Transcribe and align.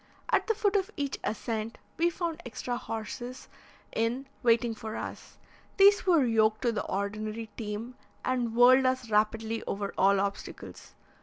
At 0.31 0.47
the 0.47 0.55
foot 0.55 0.75
of 0.75 0.89
each 0.97 1.19
ascent 1.23 1.77
we 1.97 2.09
found 2.09 2.41
extra 2.43 2.75
horses 2.75 3.47
in 3.93 4.25
waiting 4.41 4.73
for 4.73 4.95
us; 4.95 5.37
these 5.77 6.07
were 6.07 6.25
yoked 6.25 6.63
to 6.63 6.71
the 6.71 6.83
ordinary 6.85 7.51
team, 7.55 7.93
and 8.25 8.55
whirled 8.55 8.87
us 8.87 9.11
rapidly 9.11 9.61
over 9.67 9.93
all 9.99 10.19
obstacles. 10.19 10.95